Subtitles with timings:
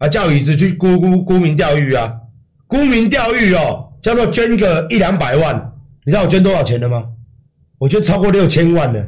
[0.00, 2.10] 啊，叫椅子去沽沽沽名钓誉啊，
[2.66, 5.72] 沽名钓誉哦，叫做捐个一两百万，
[6.06, 7.04] 你知道我捐多少钱了吗？
[7.78, 9.06] 我捐超过六千万了，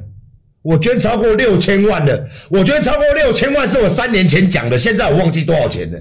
[0.61, 5.99] 我捐超过六千万了，我捐超过六千万是我三年前讲的，现在我忘记多少钱了，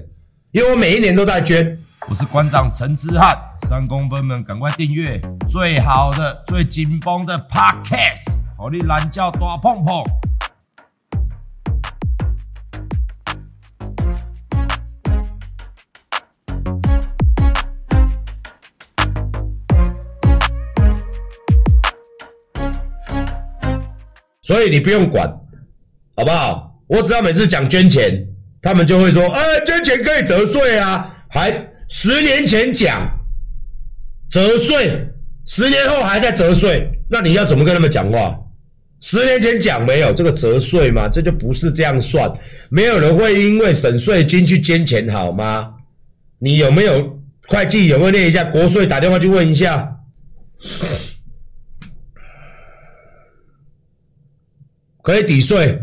[0.50, 1.78] 因为我每一年都在捐。
[2.08, 5.20] 我是馆长陈之汉，三公分们赶快订阅。
[5.48, 10.04] 最好的、最紧绷的 Podcast，好你懒觉大碰碰。
[24.42, 25.28] 所以你不用管，
[26.16, 26.68] 好不好？
[26.88, 28.26] 我只要每次讲捐钱，
[28.60, 31.50] 他们就会说：“哎，捐钱可以折税啊！”还
[31.88, 33.08] 十年前讲
[34.28, 35.08] 折税，
[35.46, 38.38] 十年后还在折税，那你要怎么跟他们讲话？
[39.00, 41.08] 十年前讲没有这个折税吗？
[41.08, 42.30] 这就不是这样算，
[42.68, 45.72] 没有人会因为省税金去捐钱，好吗？
[46.38, 47.86] 你有没有会计？
[47.86, 48.86] 有没有念一下国税？
[48.86, 49.96] 打电话去问一下。
[55.02, 55.78] 可以抵税。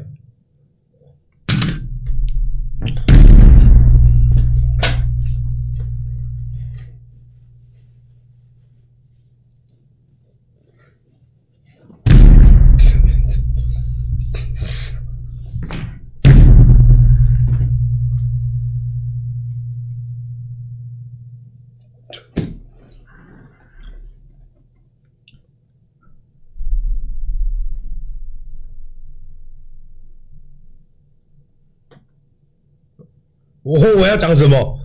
[33.69, 34.79] 我我要讲什么？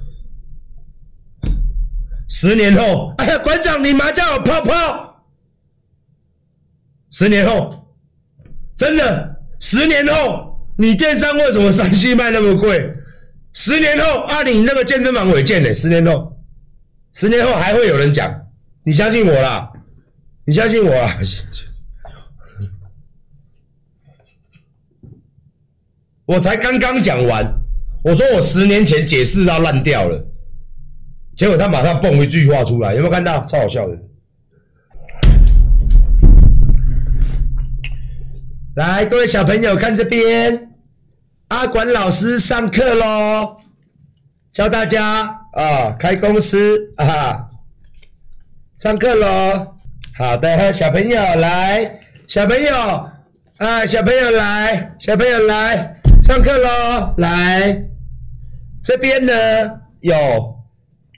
[2.29, 5.25] 十年后，哎呀，馆长，你麻将有泡泡。
[7.11, 7.89] 十年后，
[8.77, 12.95] 真的，十年后，你电商为什么三星卖那么贵？
[13.55, 15.73] 十年后，啊，你那个健身房违建呢？
[15.73, 16.37] 十年后，
[17.15, 18.31] 十年后还会有人讲，
[18.83, 19.73] 你相信我啦，
[20.45, 21.19] 你相信我啦。
[26.27, 27.64] 我才刚刚讲完。
[28.05, 30.23] 我说我十年前解释到烂掉了，
[31.35, 33.43] 结果他马上蹦一句话出来，有没有看到？
[33.47, 33.99] 超好笑的。
[38.77, 40.69] 来，各位小朋友看这边，
[41.49, 43.57] 阿管老师上课喽，
[44.53, 45.23] 教大家
[45.55, 47.49] 啊开公司啊，
[48.77, 49.77] 上课喽。
[50.19, 52.77] 好的，小朋友来，小朋友
[53.57, 57.83] 啊，小朋友来，小朋友来，上课喽，来。
[58.85, 59.33] 这边呢，
[60.01, 60.15] 有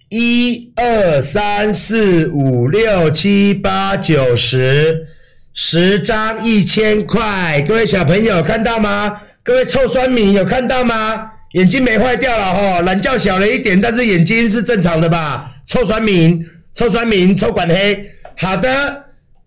[0.09, 5.05] 一二三四五六七八九十
[5.53, 9.21] 十张一千块，各位小朋友看到吗？
[9.43, 11.29] 各位臭酸民有看到吗？
[11.55, 15.51] 眼睛没坏掉了哈，懒觉小了一点，但是眼睛是正常的吧？
[15.67, 16.41] 臭酸民，
[16.73, 18.09] 臭酸民，臭管黑。
[18.37, 19.05] 好的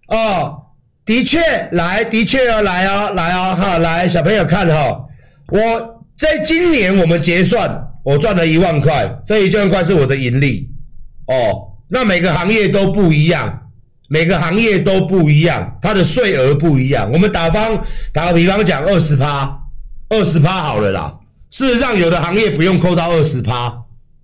[0.09, 0.57] 哦，
[1.05, 1.39] 的确
[1.71, 5.05] 来，的确哦，来哦，来哦，哈，来小朋友看哈，
[5.47, 7.85] 我在今年我们结算。
[8.03, 10.69] 我赚了一万块，这一万块是我的盈利
[11.27, 11.67] 哦。
[11.87, 13.67] 那每个行业都不一样，
[14.09, 17.11] 每个行业都不一样，它的税额不一样。
[17.11, 17.83] 我们打方
[18.13, 19.59] 打个比方讲，二十趴，
[20.09, 21.19] 二十趴好了啦。
[21.49, 23.69] 事实上，有的行业不用扣到二十趴，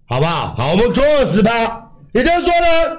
[0.06, 0.56] 好不好？
[0.56, 2.98] 好，我们扣二十趴，也就是说呢，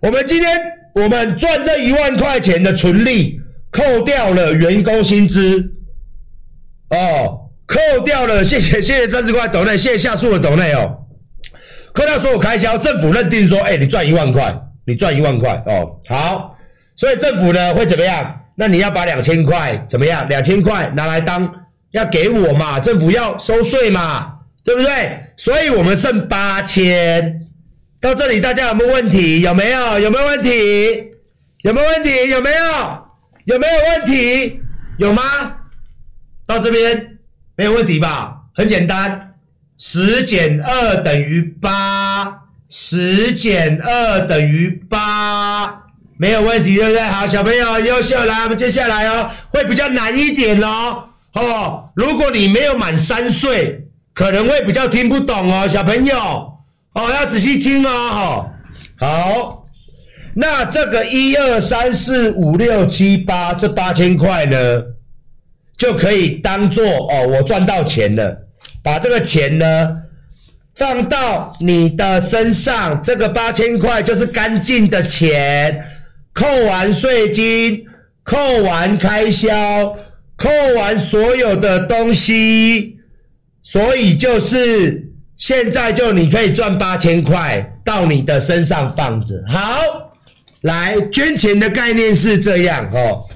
[0.00, 0.56] 我们今天
[0.94, 3.40] 我们赚这一万块钱的纯利，
[3.72, 5.74] 扣掉了员工薪资，
[6.90, 7.37] 哦。
[7.68, 11.04] 扣掉了，谢谢谢谢三十块斗内，谢谢下述的斗内哦。
[11.92, 16.00] 扣掉所有开销，政府认定说，哎，你赚一万块，你赚一万块哦。
[16.08, 16.56] 好，
[16.96, 18.34] 所以政府呢会怎么样？
[18.56, 20.26] 那你要把两千块怎么样？
[20.30, 21.52] 两千块拿来当
[21.90, 22.80] 要给我嘛？
[22.80, 24.32] 政府要收税嘛？
[24.64, 25.20] 对不对？
[25.36, 27.46] 所以我们剩八千。
[28.00, 29.42] 到这里大家有没有问题？
[29.42, 29.98] 有没有？
[30.00, 31.12] 有没有问题？
[31.64, 32.30] 有没有问题？
[32.30, 32.56] 有没有？
[33.44, 34.60] 有没有问题？
[34.98, 35.22] 有吗？
[36.46, 37.17] 到这边。
[37.58, 38.36] 没有问题吧？
[38.54, 39.34] 很简单，
[39.76, 45.66] 十减二等于八，十减二等于八，
[46.16, 47.02] 没有问题，对不对？
[47.02, 51.02] 好，小朋友优秀，来，我们接下来哦，会比较难一点哦。
[51.32, 53.84] 哦，如果你没有满三岁，
[54.14, 56.16] 可能会比较听不懂哦，小朋友，
[56.92, 58.48] 哦，要仔细听哦。
[59.00, 59.66] 好，
[60.34, 64.58] 那这个一二三四五六七八这八千块呢？
[65.78, 68.36] 就可以当做哦，我赚到钱了，
[68.82, 69.96] 把这个钱呢
[70.74, 75.84] 放到你的身上，这个八千块就是干净的钱，
[76.32, 77.84] 扣完税金，
[78.24, 79.96] 扣完开销，
[80.36, 82.96] 扣完所有的东西，
[83.62, 89.40] 所以就是现在就你可以赚八千块到你的身上放着。
[89.46, 89.80] 好，
[90.62, 93.27] 来捐钱的概念是这样哦。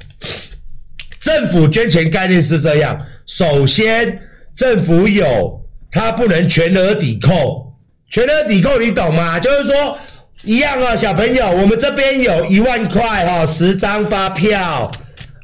[1.23, 4.19] 政府捐钱概念是这样，首先
[4.57, 7.73] 政府有，它不能全额抵扣，
[8.11, 9.39] 全额抵扣你懂吗？
[9.39, 9.97] 就是说
[10.43, 14.91] 一样啊，小朋友，我们这边有一万块哈，十张发票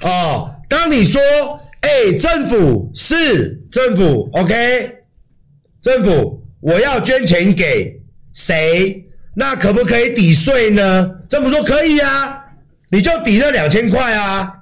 [0.02, 0.52] 哦。
[0.68, 1.20] 当你说，
[1.82, 4.90] 哎，政府是政府，OK，
[5.80, 7.94] 政府我要捐钱给
[8.34, 9.04] 谁？
[9.36, 11.08] 那可不可以抵税呢？
[11.28, 12.36] 政府说可以啊，
[12.90, 14.52] 你就抵那两千块啊。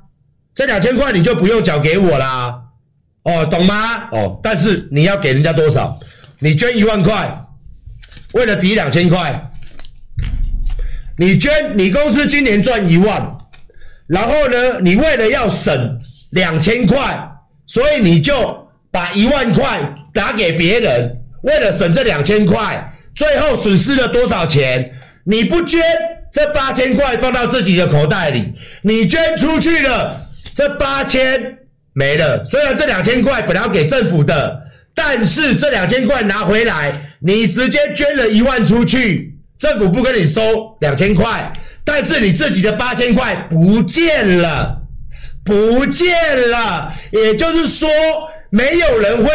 [0.56, 2.58] 这两千块你就不用缴给我啦，
[3.24, 4.08] 哦，懂吗？
[4.10, 5.94] 哦，但是你要给人家多少？
[6.38, 7.44] 你捐一万块，
[8.32, 9.38] 为了抵两千块，
[11.18, 13.36] 你捐，你公司今年赚一万，
[14.06, 16.00] 然后呢，你为了要省
[16.30, 17.22] 两千块，
[17.66, 24.90] 所以你就把一万块打给别人，为了省这两千块，最后损失了多少钱？
[25.24, 25.82] 你不捐，
[26.32, 30.22] 这八千块放到自己的口袋里，你捐出去了。
[30.56, 31.58] 这八千
[31.92, 34.58] 没了，虽然这两千块本来要给政府的，
[34.94, 41.52] 但是这两千块拿回来，你直接捐了一万出去，政府不跟你收两千块，
[41.84, 44.80] 但是你自己的八千块不见了，
[45.44, 47.90] 不见了，也就是说，
[48.48, 49.30] 没有人会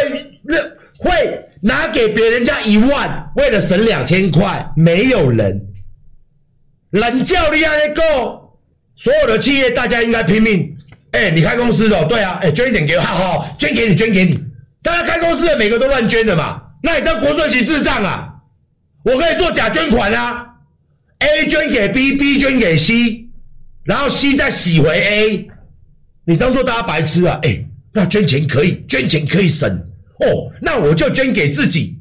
[0.97, 5.67] 会拿给别人家一万，为了省两千块，没有人，
[6.89, 8.57] 冷叫你还得够，
[8.95, 10.75] 所有的企业大家应该拼命。
[11.11, 14.39] 哎、你开公司的，对啊，哎、捐一点给我，好好，捐给你，捐给你。
[14.81, 18.29] 大家开公司的每个都乱捐的嘛，那你当国税局智障啊？
[19.03, 20.47] 我可以做假捐款啊
[21.19, 23.27] ，A 捐给 B，B 捐给 C，
[23.83, 25.47] 然后 C 再洗回 A，
[26.25, 27.39] 你当做大家白痴啊？
[27.43, 29.69] 哎、那捐钱可以，捐钱可以省
[30.19, 31.99] 哦，那我就捐给自己，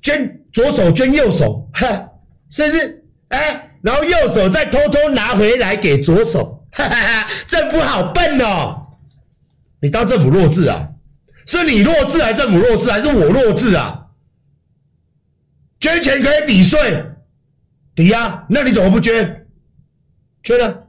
[0.00, 2.08] 捐左手捐右手，哈，
[2.48, 3.02] 是不是？
[3.28, 6.59] 哎、然后右手再偷偷拿回来给左手。
[6.72, 8.96] 哈哈哈，政府好笨哦！
[9.80, 10.88] 你当政府弱智啊？
[11.46, 14.06] 是你弱智还是政府弱智还是我弱智啊？
[15.80, 17.04] 捐钱可以抵税，
[17.94, 18.44] 抵押？
[18.48, 19.46] 那你怎么不捐？
[20.42, 20.79] 捐了。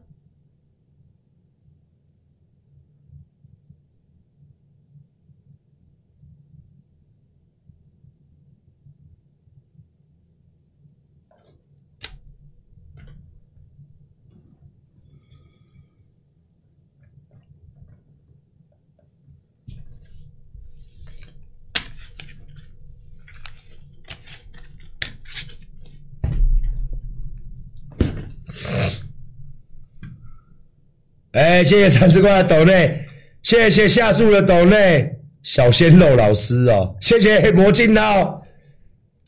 [31.31, 33.05] 哎，谢谢三十块的抖内，
[33.41, 35.09] 谢谢下树的抖内，
[35.43, 38.43] 小鲜肉老师哦，谢谢魔镜刀，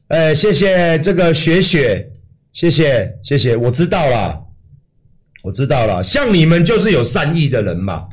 [0.10, 2.06] 哎，谢谢这个雪雪，
[2.52, 4.38] 谢谢谢谢，我知道了，
[5.44, 8.06] 我知道了，像你们就是有善意的人嘛，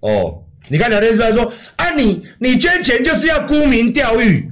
[0.00, 4.51] 哦，你看聊天室还说啊，你你捐钱就是要沽名钓誉。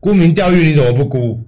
[0.00, 1.44] 沽名钓誉，你怎么不沽？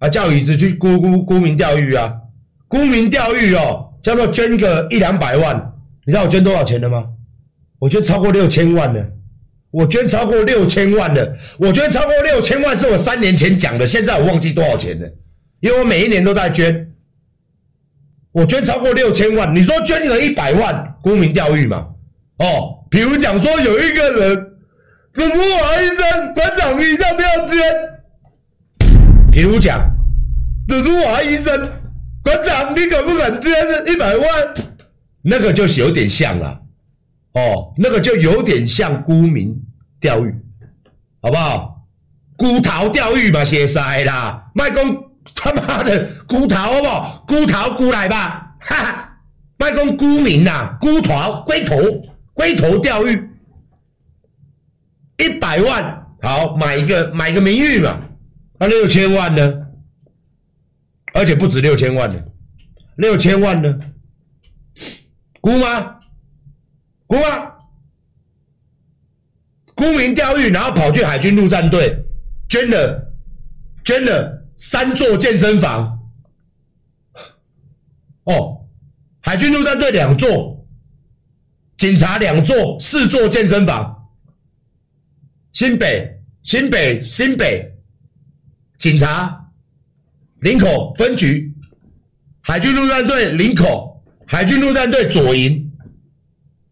[0.00, 2.12] 啊，叫椅子去沽沽沽名钓誉啊！
[2.66, 5.74] 沽名钓誉哦，叫做捐个一两百万。
[6.04, 7.06] 你知道我捐多少钱的吗？
[7.78, 9.12] 我捐超过六千万的。
[9.70, 11.36] 我捐超过六千万的。
[11.58, 15.08] 我捐超过六千万是我三年前讲的，现在我忘记多少钱了，
[15.60, 16.92] 因为我每一年都在捐。
[18.32, 21.86] 我捐超过六千万，你说捐个一百万，沽名钓誉嘛？
[22.38, 24.49] 哦，比如讲说有一个人。
[25.12, 27.58] 如华医生，馆长，你要不要捐？
[29.32, 29.80] 比如讲，
[30.68, 31.68] 如华医生，
[32.22, 33.52] 馆长，你敢不敢捐
[33.88, 34.26] 一百万？
[35.22, 36.60] 那个就是有点像了，
[37.34, 39.54] 哦，那个就有点像沽名
[40.00, 40.32] 钓誉，
[41.20, 41.84] 好不好？
[42.36, 44.96] 孤桃钓鱼嘛，写塞啦，卖公
[45.34, 47.24] 他妈的孤桃好不好？
[47.26, 49.18] 孤桃孤来吧，哈哈，
[49.58, 51.76] 卖公沽名呐，孤桃龟头
[52.32, 53.29] 龟头钓鱼。
[55.20, 58.00] 一百万好，买一个买个名誉嘛，
[58.58, 59.66] 那六千万呢？
[61.12, 62.22] 而且不止六千万呢，
[62.96, 63.78] 六千万呢？
[65.40, 65.96] 沽吗？
[67.06, 67.52] 沽吗？
[69.74, 72.04] 沽名钓誉，然后跑去海军陆战队
[72.48, 73.12] 捐了
[73.82, 75.98] 捐了三座健身房。
[78.24, 78.68] 哦，
[79.20, 80.66] 海军陆战队两座，
[81.78, 83.99] 警察两座，四座健身房。
[85.52, 87.72] 新北、新北、新北
[88.78, 89.50] 警察
[90.40, 91.52] 林口分局
[92.40, 95.70] 海军陆战队林口，海军陆战队左营，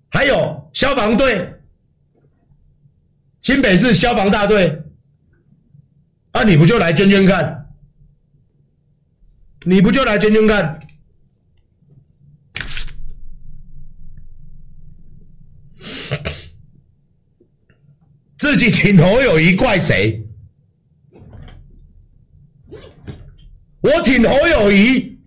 [0.08, 1.54] 还有消防队，
[3.40, 4.82] 新北市消防大队。
[6.32, 7.68] 啊，你不就来捐捐看？
[9.64, 10.80] 你不就来捐捐看？
[18.70, 20.24] 请侯友谊怪谁？
[23.80, 25.18] 我挺侯友谊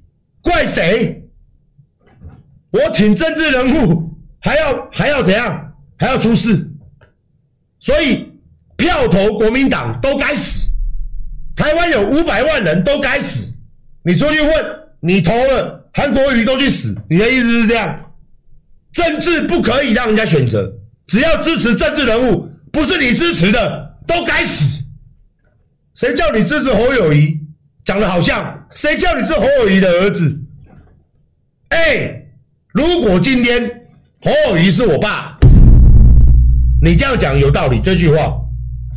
[0.42, 1.24] 怪谁？
[2.72, 5.74] 我挺政治人物还要还要怎样？
[5.98, 6.70] 还要出事？
[7.80, 8.30] 所以
[8.78, 10.72] 票投国民党都该死。
[11.56, 13.54] 台湾有五百万人都该死。
[14.04, 14.66] 你出去问，
[15.00, 16.96] 你投了韩国瑜都去死。
[17.10, 18.14] 你的意思是这样？
[18.92, 20.74] 政治不可以让人家选择，
[21.08, 22.51] 只要支持政治人物。
[22.72, 24.84] 不是你支持的都该死！
[25.94, 27.38] 谁叫你支持侯友谊？
[27.84, 30.40] 讲的好像谁叫你是侯友谊的儿子？
[31.70, 32.24] 哎，
[32.74, 33.70] 如果今天
[34.22, 35.38] 侯友谊是我爸，
[36.82, 37.80] 你这样讲有道理。
[37.82, 38.34] 这句话，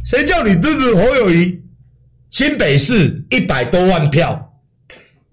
[0.04, 1.60] 谁叫你支持侯友谊？
[2.30, 4.52] 新北市一百多万票，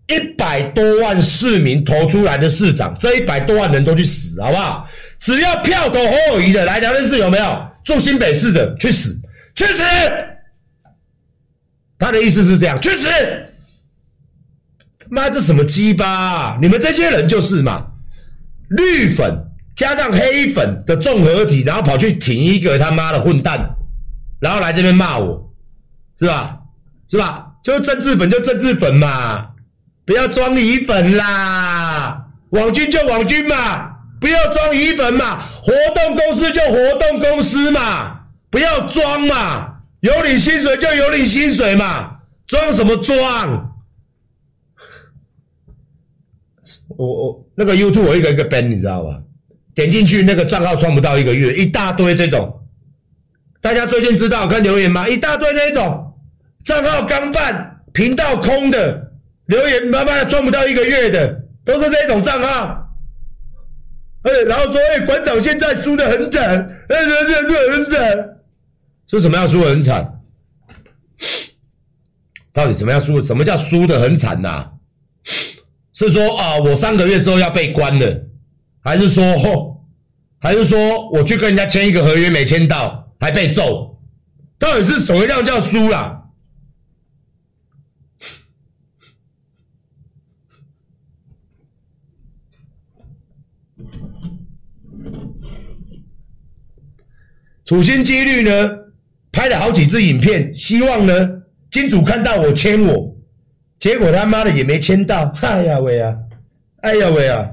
[0.07, 4.87] 一百多万市民投出来的市长，这一百多万人都去死，好不好？
[5.19, 7.70] 只要票投侯友谊的来聊天室有没有？
[7.83, 9.19] 住新北市的去死，
[9.55, 9.83] 去死！
[11.97, 13.09] 他的意思是这样，去死！
[15.09, 16.57] 妈，这什么鸡巴？
[16.61, 17.85] 你们这些人就是嘛，
[18.69, 19.45] 绿粉
[19.75, 23.75] 加上黑粉的综合体，然后跑去挺一个他妈的混蛋，
[24.39, 25.53] 然后来这边骂我，
[26.17, 26.57] 是吧？
[27.07, 27.47] 是吧？
[27.63, 29.51] 就是政治粉就政治粉嘛，
[30.05, 33.90] 不要装乙粉啦，网军就网军嘛。
[34.21, 38.19] 不要装乙粉嘛，活动公司就活动公司嘛，
[38.51, 43.67] 不要装嘛，有领薪水就有领薪水嘛，装什么装？
[46.95, 49.19] 我我那个 YouTube 我一个一个 ban 你知道吧？
[49.73, 52.61] 点进去那个账号装不到一个月，一大堆这种，
[53.59, 55.09] 大家最近知道看留言吗？
[55.09, 56.13] 一大堆那种
[56.63, 59.13] 账号刚办，频道空的
[59.47, 62.80] 留言，慢慢的装不到一个月的，都是这种账号。
[64.23, 68.29] 哎，然后说，哎，馆长现在输得很惨，哎，这这这很惨，
[69.07, 70.19] 是什么样输得很惨？
[72.53, 73.21] 到底什么样输？
[73.21, 74.71] 什么叫输得很惨呐？
[75.93, 78.25] 是说啊，我三个月之后要被关了，
[78.83, 79.83] 还是说，
[80.39, 83.99] 还是说我去跟人家签一个合约没签到，还被揍？
[84.59, 86.20] 到底是什么样叫输啦？
[97.71, 98.69] 处心积虑呢，
[99.31, 103.15] 拍了好几支影片，希望呢金主看到我签我，
[103.79, 106.13] 结果他妈的也没签到， 哎呀喂啊，
[106.81, 107.49] 哎呀喂啊！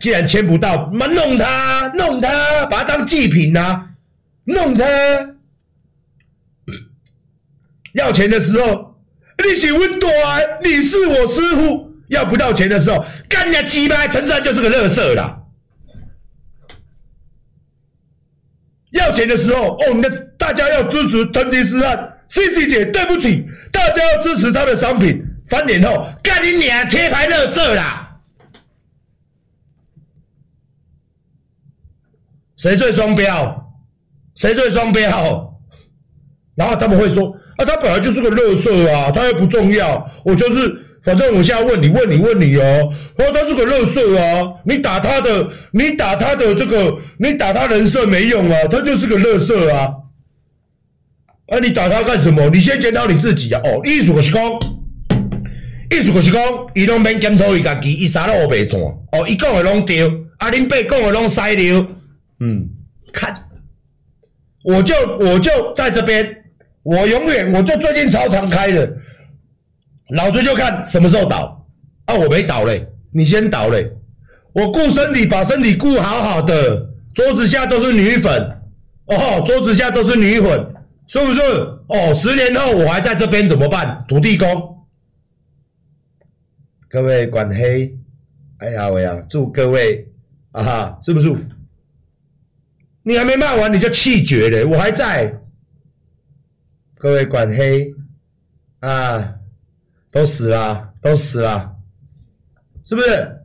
[0.00, 3.90] 既然签不到，妈弄他，弄他，把他当祭品、啊，
[4.42, 4.84] 弄他！
[7.92, 9.00] 要钱的时候，
[9.46, 10.10] 你是温多，
[10.64, 11.83] 你是我师傅。
[12.08, 15.40] 要不到钱的时候，干你鸡巴，陈志安就是个乐色啦。
[18.90, 20.08] 要钱的时候，哦，那
[20.38, 25.22] 大家要支持陈迪斯汉，CC 姐，对不起，大家要支持他的商品。
[25.48, 28.18] 翻脸后，干你娘，贴牌乐色啦。
[32.56, 33.74] 谁最双标？
[34.36, 35.60] 谁最双标？
[36.54, 40.82] 然后他们会说，啊，他本来就是个乐色啊，他又不重要，我就是。
[41.04, 42.90] 反正我现在问你，问你，问你哦。
[43.18, 44.54] 哦，他是个乐色啊！
[44.64, 49.92] 你打他的，你打他的这个，你打他人设没用啊，他就是个乐色啊！
[51.48, 52.48] 啊，你打他干什么？
[52.48, 53.60] 你先检讨你自己啊！
[53.64, 54.42] 哦，意思是讲，
[55.90, 56.42] 意思是讲，
[56.74, 58.80] 伊拢免检讨伊家己，伊啥都乌白转。
[58.80, 60.06] 哦，伊讲的拢对，
[60.38, 61.70] 啊，恁爸讲的拢犀利。
[62.40, 62.66] 嗯，
[63.12, 63.34] 看，
[64.64, 66.26] 我就我就在这边，
[66.82, 68.90] 我永远我就最近超常开的。
[70.14, 71.66] 老子就看什么时候倒
[72.06, 72.14] 啊！
[72.14, 73.90] 我没倒嘞，你先倒嘞。
[74.52, 76.90] 我顾身体，把身体顾好好的。
[77.12, 78.32] 桌子下都是女粉
[79.06, 80.74] 哦，桌子下都是女粉，
[81.06, 81.40] 是不是？
[81.88, 84.04] 哦，十年后我还在这边怎么办？
[84.08, 84.86] 土地公，
[86.88, 87.96] 各位管黑，
[88.58, 90.06] 哎呀喂呀，祝各位
[90.52, 91.34] 啊哈，是不是？
[93.02, 95.40] 你还没骂完你就气绝了，我还在。
[96.96, 97.92] 各位管黑
[98.80, 99.34] 啊！
[100.14, 101.74] 都死了都死了。
[102.84, 103.40] 是不是？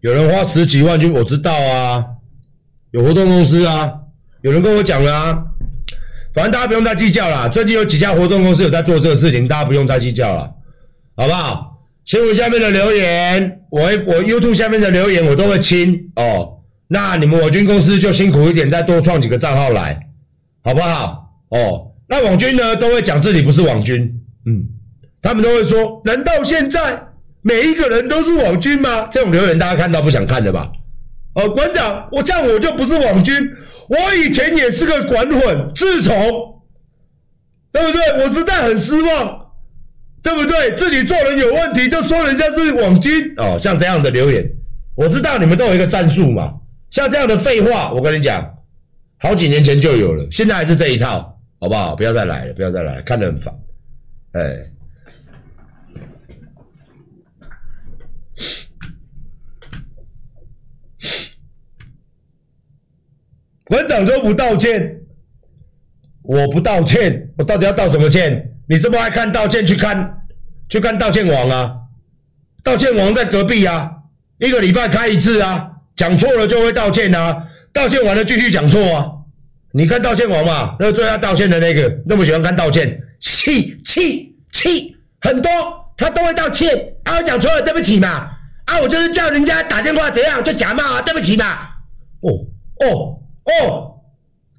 [0.00, 2.06] 有人花十几万就我知道啊。
[2.92, 4.00] 有活动公司啊。
[4.42, 5.47] 有人跟我讲啊。
[6.38, 7.48] 反正大家不用再计较了。
[7.48, 10.48] 最近有几家活动公司有在做这个事情，大家不用再计较了，
[11.16, 11.80] 好不好？
[12.04, 16.60] 新闻下面的留言，我我 YouTube 下面的留言我都会清哦。
[16.86, 19.98] 那你们网军公司就辛苦一点，再多创几个账号来，
[20.62, 21.28] 好不好？
[21.48, 24.08] 哦，那网军呢都会讲自己不是网军，
[24.46, 24.62] 嗯，
[25.20, 27.02] 他们都会说，难道现在
[27.42, 29.08] 每一个人都是网军吗？
[29.10, 30.70] 这种留言大家看到不想看的吧？
[31.38, 33.48] 哦，馆长，我这样我就不是网军。
[33.88, 36.14] 我以前也是个管混，自从，
[37.70, 38.24] 对不对？
[38.24, 39.52] 我实在很失望，
[40.20, 40.74] 对不对？
[40.74, 43.56] 自己做人有问题，就说人家是网军哦。
[43.56, 44.44] 像这样的留言，
[44.96, 46.52] 我知道你们都有一个战术嘛。
[46.90, 48.44] 像这样的废话，我跟你讲，
[49.18, 51.94] 好几年前就有了，现在还是这一套，好不好？
[51.94, 53.54] 不要再来了，不要再来了，看得很烦，
[54.32, 54.56] 哎。
[63.68, 65.00] 馆长都不道歉，
[66.22, 68.50] 我不道歉，我到底要道什么歉？
[68.66, 70.22] 你这么爱看道歉，去看，
[70.68, 71.74] 去看道歉王啊！
[72.62, 73.90] 道歉王在隔壁啊，
[74.38, 79.06] 一个礼拜开一次啊，讲错了就会道歉啊，道歉完了继续讲错啊。
[79.72, 85.50] 你看道歉王嘛，那个最爱道歉的那个，那么喜欢看道歉，气气气，很多
[85.96, 88.30] 他都会道歉啊，我讲错了，对不起嘛，
[88.64, 91.44] 啊，我就是叫人家打电话怎样就假骂啊，对不起嘛，
[92.20, 92.32] 哦
[92.86, 93.17] 哦。
[93.48, 94.00] 哦，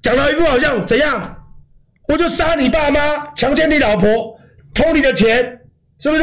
[0.02, 1.36] 讲到一副好像怎样，
[2.08, 4.38] 我就杀你爸妈，强奸你老婆，
[4.74, 5.60] 偷你的钱，
[5.98, 6.22] 是不是？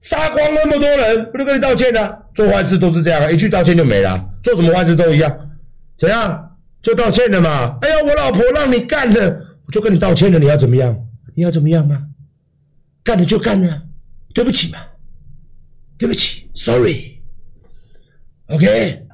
[0.00, 2.18] 杀光那么多人，不就跟你道歉呢、啊？
[2.34, 4.24] 做坏事都是这样，一句道歉就没了。
[4.42, 5.50] 做什么坏事都一样，
[5.98, 7.76] 怎样就道歉了嘛？
[7.82, 9.28] 哎呀，我老婆让你干了，
[9.66, 10.96] 我就跟你道歉了，你要怎么样？
[11.34, 12.06] 你要怎么样吗？
[13.04, 13.82] 干了就干了，
[14.32, 14.78] 对不起嘛，
[15.98, 17.20] 对不起，sorry。
[18.46, 19.06] OK，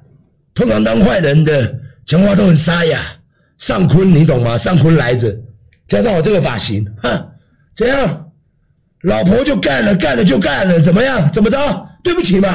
[0.54, 1.80] 通常当坏人的。
[2.06, 3.00] 讲话都很沙哑，
[3.58, 4.56] 上坤你懂吗？
[4.56, 5.36] 上坤来着，
[5.88, 7.28] 加上我这个发型，哼，
[7.74, 8.30] 怎样？
[9.02, 11.30] 老婆就干了，干了就干了，怎么样？
[11.32, 11.88] 怎么着？
[12.02, 12.48] 对不起嘛，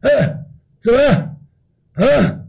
[0.00, 0.10] 嗯，
[0.82, 1.36] 怎么样？
[1.96, 2.41] 嗯。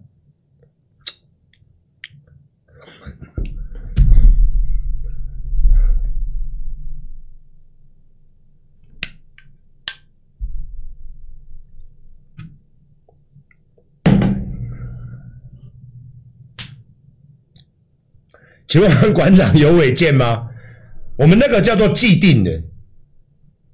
[18.67, 20.47] 请问馆长有违建吗？
[21.15, 22.61] 我们那个叫做既定的，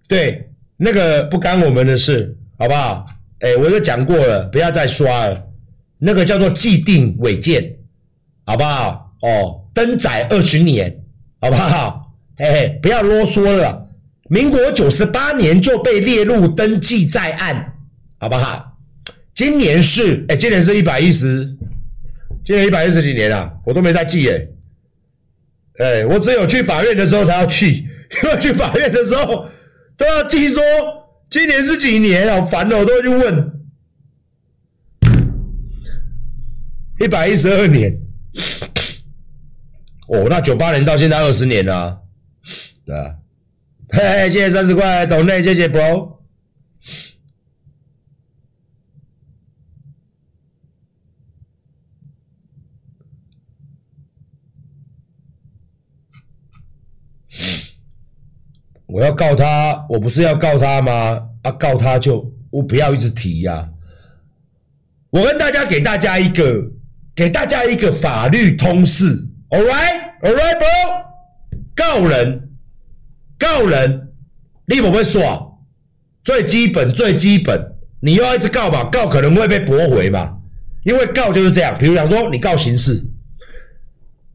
[0.08, 3.06] 对，那个不干我们的事，好不好？
[3.40, 5.48] 哎，我都讲过了，不要再刷了。
[5.98, 7.78] 那个叫做既定违建，
[8.46, 9.16] 好不好？
[9.22, 10.94] 哦，登载二十年，
[11.40, 12.14] 好不好？
[12.36, 13.88] 嘿嘿，不要啰嗦了。
[14.30, 17.74] 民国九十八年就被列入登记在案，
[18.18, 18.78] 好不好？
[19.34, 21.56] 今年是哎，今年是一百一十，
[22.44, 24.46] 今年一百一十几年了，我都没在记哎。
[25.80, 27.72] 哎，我只有去法院的时候才要去，
[28.24, 29.48] 因为去法院的时候
[29.98, 30.62] 都要记说
[31.30, 33.54] 今年是几年，好烦哦，我都会去问。
[37.00, 37.98] 一百一十二年，
[40.10, 41.98] 哦，那九八年到现在二十年了啊，
[42.86, 43.16] 对啊，
[43.92, 46.19] 嘿嘿，谢谢三十块，懂内，谢谢 bro。
[58.92, 61.22] 我要告他，我不是要告他吗？
[61.44, 63.70] 啊，告他就我不要一直提呀、
[65.12, 66.64] 我跟大家给大家一个，
[67.16, 69.16] 给大家一个法律通识
[69.50, 71.06] ，All right，All right, bro。
[71.76, 72.50] 告人，
[73.38, 74.10] 告人，
[74.66, 75.60] 你不会说，
[76.24, 78.90] 最基本最基本，你又要一直告吧？
[78.92, 80.36] 告可能会被驳回嘛？
[80.84, 83.06] 因为告就是这样，比如讲说你告刑事，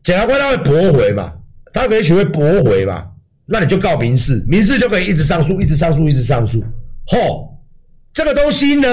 [0.05, 1.33] 检察官他会驳回嘛？
[1.73, 3.11] 他可以学会驳回嘛？
[3.47, 6.65] 那你就告民事，民事就可以一直上诉，一直上诉，一直上诉。
[7.07, 7.47] 嚯，
[8.13, 8.89] 这个东西呢，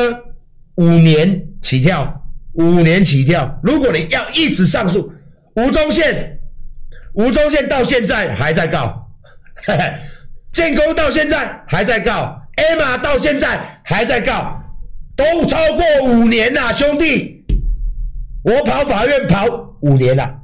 [0.75, 2.21] 五年起跳，
[2.53, 3.59] 五年起跳。
[3.63, 5.09] 如果你要一直上诉，
[5.55, 6.37] 吴宗宪，
[7.13, 9.09] 吴宗宪到现在还在告，
[9.55, 9.93] 嘿嘿，
[10.51, 14.61] 建工到现在还在告，Emma 到现在还在告，
[15.15, 17.45] 都超过五年了，兄弟，
[18.43, 19.45] 我跑法院跑
[19.81, 20.40] 五年了。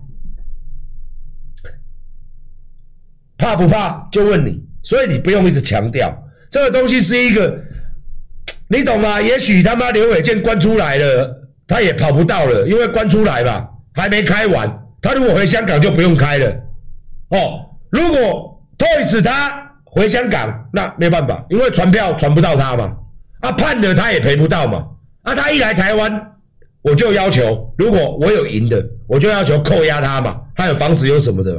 [3.47, 4.05] 怕不怕？
[4.11, 6.13] 就问你，所以你不用一直强调
[6.49, 7.57] 这个东西是一个，
[8.67, 9.21] 你懂吗？
[9.21, 11.33] 也许他妈刘伟健关出来了，
[11.65, 14.83] 他也跑不到了，因为关出来吧，还没开完。
[15.01, 16.49] 他如果回香港就不用开了。
[17.29, 22.93] 哦，如果 Toys 他回香港，那没办法，因为传票传不到他嘛。
[23.39, 24.85] 啊，判了他也赔不到嘛。
[25.23, 26.31] 啊，他一来台湾，
[26.81, 31.51] 我就要求，如果我有赢的，我就要求扣押他嘛，他有房子有什么的，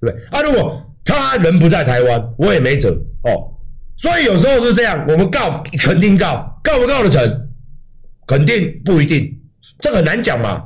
[0.00, 0.16] 对不对？
[0.30, 2.90] 啊，如果他人不在台湾，我也没辙
[3.22, 3.54] 哦。
[3.96, 7.48] 所以有时候是这样，我们告肯定告，告不告得成？
[8.26, 9.38] 肯定不一定，
[9.80, 10.62] 这很难讲嘛，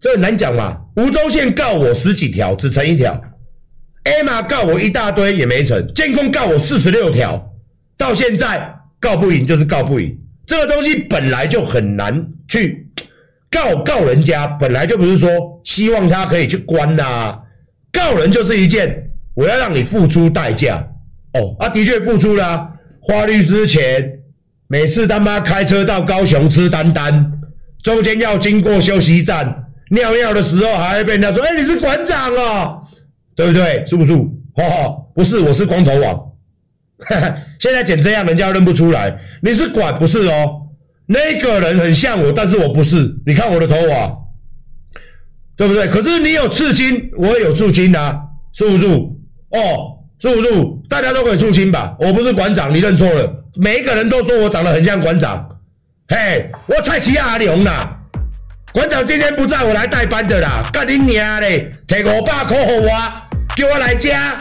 [0.00, 0.80] 这很难讲嘛。
[0.96, 3.20] 吴宗宪告我十几条，只成一条
[4.04, 7.52] ；Emma 告我一大堆也没成，建工告我四十六条，
[7.98, 10.18] 到现在告不赢就是告不赢。
[10.46, 12.88] 这个东西本来就很难去
[13.50, 15.30] 告告人家，本来就不是说
[15.64, 17.38] 希望他可以去关呐、
[17.92, 19.03] 告人就是一件
[19.34, 20.86] 我要让你付出代价。
[21.34, 22.70] 哦，啊，的确付出了、
[23.00, 24.08] 花律师钱，
[24.68, 27.32] 每次他妈开车到高雄吃丹丹，
[27.82, 32.82] 中间要经过休息站，尿尿的时候还会被人家说，哎、你是馆长哦，
[33.34, 33.84] 对不对？
[33.84, 34.14] 是不是？
[34.54, 36.14] 哈哦，不是，我是光头王。
[37.00, 40.60] 哈哈，现在剪这样，人家认不出来，你是馆不是哦？
[41.06, 43.12] 那个人很像我，但是我不是。
[43.26, 44.16] 你看我的头发，
[45.56, 45.88] 对不对？
[45.88, 48.20] 可是你有刺青，我也有刺青啊，
[48.52, 48.86] 是不是？
[49.54, 49.98] 哦。
[50.20, 50.48] 是不是？
[50.88, 51.94] 大家都可以出清吧？
[51.98, 53.30] 我不是馆长，你认错了。
[53.56, 55.46] 每一个人都说我长得很像馆长。
[56.08, 57.94] 嘿，我蔡奇亚阿龙啦，
[58.72, 60.62] 馆长今天不在，我来代班的啦。
[60.72, 61.70] 干你娘嘞！
[61.86, 62.88] 提五百块给我，
[63.54, 64.36] 叫我来家，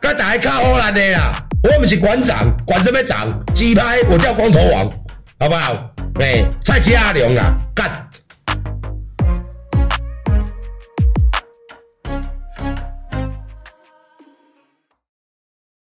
[0.00, 1.32] 跟大家靠好难的啦。
[1.62, 3.28] 我不是馆长，管什么长？
[3.54, 4.90] 鸡排，我叫光头王，
[5.38, 5.94] 好不好？
[6.20, 7.92] 哎，蔡奇亚阿龙啦，干。